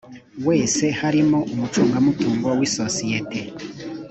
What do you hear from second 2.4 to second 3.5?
w isosiyete